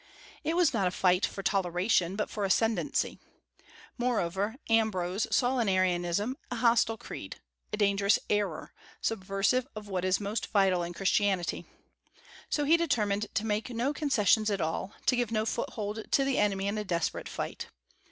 [0.43, 3.19] It was not a fight for toleration, but for ascendency.
[3.99, 7.39] Moreover Ambrose saw in Arianism a hostile creed,
[7.71, 11.67] a dangerous error, subversive of what is most vital in Christianity.
[12.49, 16.39] So he determined to make no concessions at all, to give no foothold to the
[16.39, 17.67] enemy in a desperate fight.